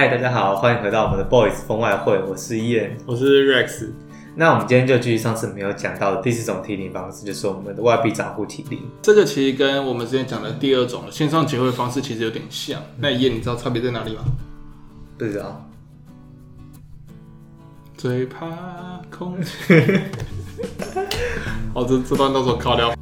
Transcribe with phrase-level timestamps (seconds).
[0.00, 3.88] 嗨，大家好，欢迎回到我们的 Boys 风外汇，我是 Ian，我是 Rex。
[4.36, 8.78] 那我们今天就继续上次没有讲到的第四种提领方式，就是我们的外币账户提领。
[9.02, 12.80] 这个其实跟我们之前讲的第二种线上结汇方式其实有点像。
[12.96, 14.22] 那 Ian，你知道差别在哪里吗？
[15.18, 15.68] 不知道。
[17.96, 18.46] 最怕
[19.10, 19.52] 空气。
[21.74, 22.94] 好，这这段到时候考掉。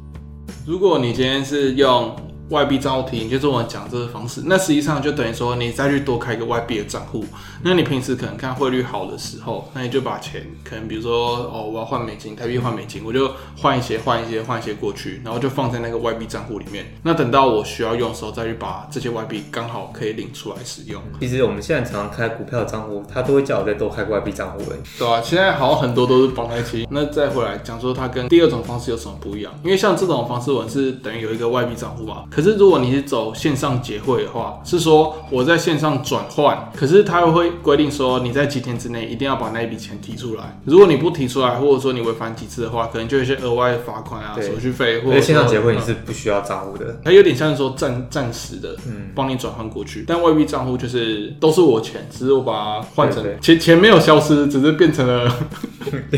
[0.65, 2.15] 如果你今天是用
[2.49, 7.25] 外币账户提醒，就是我讲这个方式，那实际上就等于说你再去多开一个外币的账户。
[7.61, 16.85] 那你平时可能看汇率好的时候，那你就把钱可能比如说哦，我要换美金，台币换美金，我就换一些换一些换一些过去，然后就放在那个外币账户里面。
[17.03, 21.01] 那等到我需要用的时候，再去把这些外币刚好可以领出来使用。
[21.19, 24.59] 其实我们现在常常开股票账户，他都会叫我再多开个外币账户。
[24.97, 26.87] 对啊，现在好像很多都是绑在一起。
[26.89, 29.53] 那再回来讲说它跟第二种方式有什么不一样？
[29.63, 32.23] 因为像这种方式，我是等于有一个外币账户嘛。
[32.37, 40.59] 可是如果你是走线上结汇的话，是说我在线上转换，可是它又会规定说你在几天之内一定要把那一笔钱提出来。
[40.63, 45.01] 如果你不提出来，或者说你违反几次的话，可能就有一些额外的罚款啊、手续费。
[45.01, 50.05] 或者线上结汇你是不需要账户的，它有点像是说暂暂时的，嗯，帮你转换过去。
[50.07, 55.27] 但外币账户就是都是我钱，只是我把它换成钱，钱没有消失，只是变成了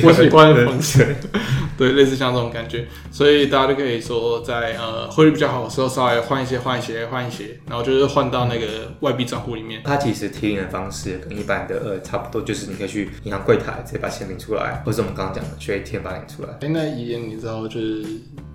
[0.03, 1.15] 我喜欢的方式。
[1.77, 9.81] 对，类似像这种感觉，所以大家就可以说在呃汇率比较好的时候，稍微换一些、换一些、换一些，然后就是换到那个外币账户里面。
[9.85, 16.49] 它其实提领的方式跟一般的呃差不多，就是你可以去银行柜台直接把钱领出来，或者我们刚刚讲的去 ATM 把出来。
[16.59, 18.03] 哎，那一样你知道就是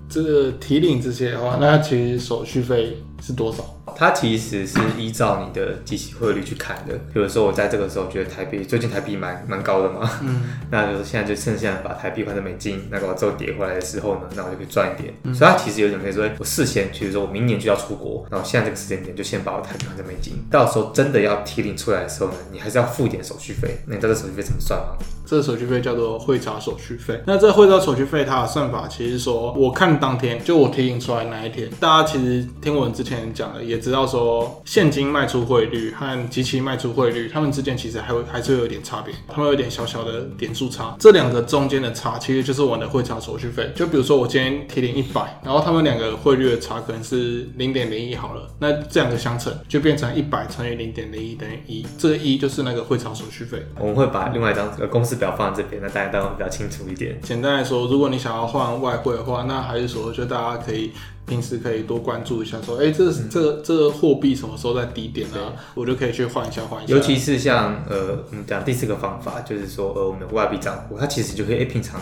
[0.07, 3.65] 这个提领这些的话，那它其实手续费是多少？
[3.97, 6.95] 它其实是依照你的即期汇率去砍的。
[7.13, 15.15] 比如说我在这个时候觉得台币最近台币蛮蛮高的嘛，嗯， 那就是现在就趁现在把台币换成美金，那个之后跌回来的时候呢，那我就可以赚一点。
[15.25, 23.79] 嗯、所以它其实有点可以说，我事先其实说我明年就要出国，那我现在这个时间点就先把我台币换成美金，到时候真的要提领出来的时候呢，你还是要付一点手续费。
[23.87, 24.97] 那你知道这手续费怎么算吗？
[25.27, 27.19] 这个手续费叫做汇差手续费。
[27.27, 40.97] 那这汇差手续费它的算法其实说，我看当天就我提领出来那一天，大家其实听我们之前讲的也知道说，现金卖出汇率和即期卖出汇率，他们之间其实还会还是会有点差别，他们有点小小的点数差。
[40.99, 43.71] 这两个中间的差其实就是我们的汇差手续费。
[43.75, 53.63] 就比如说我今天提领一百，然后他们两个汇率的差可能是零点零一好了，那这两个相乘就变成一百乘以零点零一等于一，这个一就是那个汇差手续费。
[53.79, 57.21] 我们会把另外一张公式表放在这边，那大家当然比较清楚一点。
[57.23, 60.93] 简单来说，如果你想要换外汇的话，那还是说，就大家可以
[61.27, 65.53] 平时可以多关注一下，说，哎、欸，这个这个这个货币什么时候在低点啊？
[65.75, 66.95] 我就可以去换一下换一下。
[66.95, 72.01] 尤其是像呃，我们讲第四个方法，就是说，呃，我们的外币账户，它其实就可以，哎、欸，平常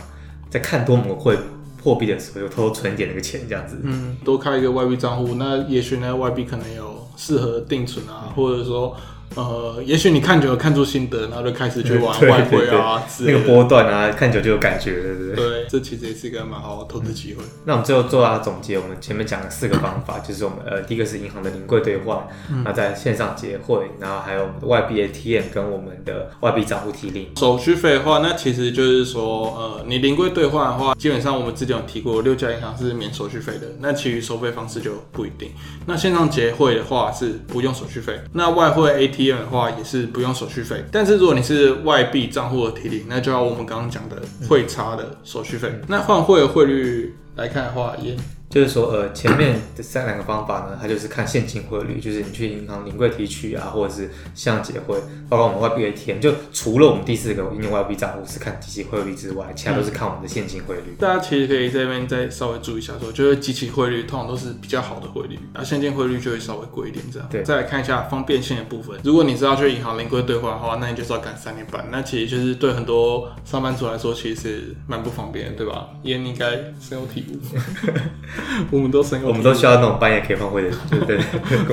[0.51, 3.79] 在看多某会货货币的时候，就偷偷存一点那个钱，这样子。
[3.83, 8.97] 嗯，多开一个外币账户，那也许呢，外币可能有适合定存啊，或者说。
[9.35, 15.37] 呃，也许你看久了看出心得，然后就开始去玩 外汇啊，那个波段啊，看久就有感觉，对不对？
[15.37, 17.43] 对，这其实也是一个蛮好的投资机会。
[17.65, 22.27] 那我们最后做到总结，我们前面讲了四个方法，就是我们呃，第一个是银行的临柜兑换，
[22.65, 27.29] 那在线上结汇，然后还有我们的外币 ATM 跟我们的外币账户提领。
[27.37, 35.51] 手续费的话，那其实就是说，呃，你临柜兑换的话，基本上我们之前有提过，六家银行是免手续费的，那其余收费方式就不一定。
[35.87, 45.73] 那线上结汇的话是不用手续费，那外汇 ATM 的话也是不用手续费，但是如果你是外币账户的提领，那就要我们刚刚讲的汇差的手续费。
[45.87, 48.17] 那换汇的汇率来看的话，也。
[48.53, 60.95] 就是说，呃，前面的三两个方法呢，它就是看现金汇率，就是你去银行临柜提取啊，或者是像结汇，包括我们外币 ATM，就除了我们第四个应用外币账户是看即期汇率之外，其他都是看我们的现金汇率。
[60.99, 67.27] 大家其实可以在这边再稍微注意一下说，说就是即期汇率通常都是比较好的汇率，那现金汇率就会稍微贵一点这样。
[67.31, 75.89] 对，再来看一下方便性的部分，如果你是要去银行临柜兑换的话，那你就是要赶三点半，那其实就是对很多上班族来说，其实是蛮不方便的，对吧？
[76.03, 77.39] 也应该深有体悟，
[78.71, 79.23] 我们都深。
[79.23, 81.19] 我们都需要那种半夜可以换汇的， 对不对？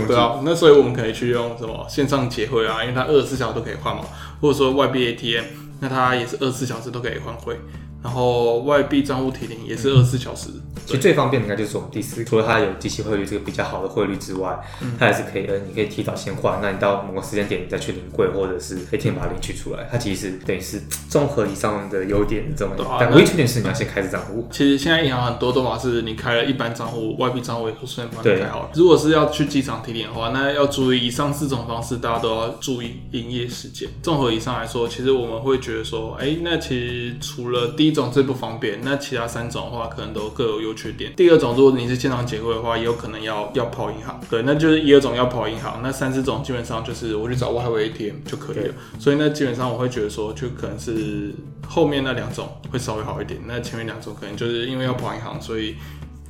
[0.07, 4.03] 对啊，那所以我们可以去用什么线上结汇啊，因为它二十四小时都可以换嘛，
[4.41, 5.45] 或者说外币 ATM，
[5.81, 7.59] 那它也是二十四小时都可以换汇。
[8.01, 10.49] 然后外币账户提领也是二十四小时，
[10.85, 14.57] 其实最方便的应该就是我们第四，除了它有即期汇率这个比较好的汇率之外，
[14.97, 24.47] 它还是可以，呃，你可以提早先换，那你到某个时间点你再去领柜或者是 ATM 把它领取出来，它其实等于是综合以上的优点这种，但唯一缺点是你要先开着账户。
[24.49, 28.69] 其实现在银行很多都嘛是你开了一般账户，外币账户也不顺帮你开好了。
[28.73, 33.89] 如果是要去机场提领的话，那要注意以上四种方式，大家都要注意营业时间。
[34.01, 41.11] 综合以上来说，其实我们会觉得说，哎，那其实除了第一种最不方便，那其他三种的话可能都各有优缺点。
[41.15, 48.73] 第二种，如果你是现场结汇的话，也有可能要要跑银行，对，那就是一二种要跑银行，那三四种基本上就是我去找外汇 ATM 就可以了。
[48.99, 51.33] 所以那基本上我会觉得说，就可能是
[51.67, 55.75] 后面那两种会稍微好一点，那前面两种可能就是因为要跑银行，所以。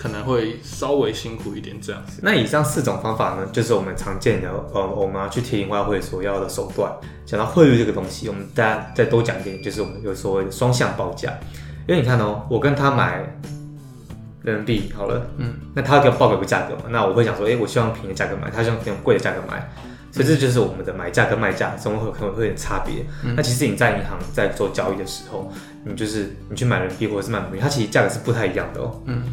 [0.02, 2.22] 可能会稍微辛苦一点这样子。
[2.24, 6.90] 那以上四种方法呢，就是我们常见的，呃，我们要去提领外汇所要的手段。
[7.26, 11.38] 讲到汇率这个东西，我们大家再多讲一点，就是我们有所谓的双向报价。
[11.86, 13.26] 因为你看哦，我跟他买
[14.42, 19.70] 人民币好了，嗯，那他给我报给个价格嘛，那我会想说，哎，我希望便宜的价格买，他希望用贵的价格买，
[20.14, 23.06] 所以这就是我们的买价跟卖价中会可能会有点差别。
[23.26, 25.52] 嗯、那其实你在银行在做交易的时候，
[25.84, 29.24] 你就是你去买人民币或者是买美元，它其实价格是不太一样的哦，嗯。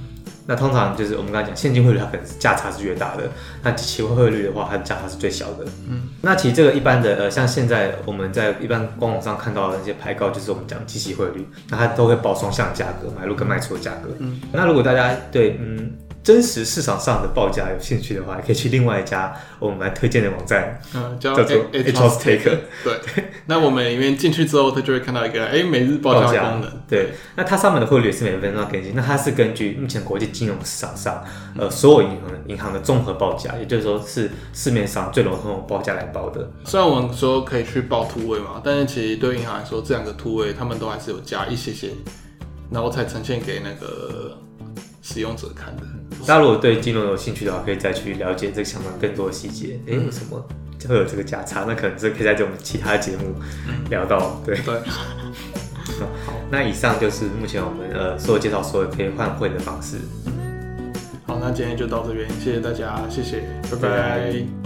[0.46, 3.24] 那通常就是我们刚才讲现金汇率，它可能是价差是越大的。
[3.62, 5.64] 那期货汇率的话，它的价差是最小的。
[5.88, 14.10] 嗯，那其实这个一般的呃，像现在我们在一般官网上看到的那些牌告，就是我们讲即期汇率，那它都会报双向价格，买入跟卖出的价格。
[14.20, 15.92] 嗯，那如果大家对嗯。
[16.26, 22.58] 真实市场上的报价有兴趣的话，也可以去另外一家我们来推荐的网站，嗯，叫做 HouseTaker。
[22.82, 23.00] 对，
[23.46, 26.70] 那我们里面进去之后，它就会看到一个哎、欸、每日报价功能。
[26.88, 28.92] 对，对那它上面的汇率也是每分钟更新。
[28.96, 31.22] 那它是根据目前国际金融市场上
[31.56, 36.50] 呃所有银行银行的综合报价，也就是说是市面上最笼统的报价来报的。
[36.64, 41.90] 虽然我们说可以去报突位嘛，但是其实对银行来说，这两个突位他们都还是有加一些些，
[42.68, 44.36] 然后才呈现给那个
[45.02, 45.82] 使用者看的。
[46.20, 49.78] 大家如果对金融有兴趣的话，可以再去了解这个相关更多的细节。
[49.86, 50.44] 哎、欸，为什么
[50.88, 51.64] 会有这个价差？
[51.66, 53.34] 那可能是可以在这种其他节目
[53.90, 54.40] 聊到。
[54.44, 54.74] 对对。
[56.26, 59.98] 好， 那以上就是目前我们呃所有介绍所有可以换汇的方式。
[61.26, 63.40] 好，那今天就到这边，谢谢大家，谢谢，
[63.70, 63.88] 拜拜。
[63.88, 64.65] 拜拜。